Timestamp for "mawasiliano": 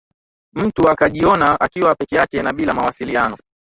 2.73-3.37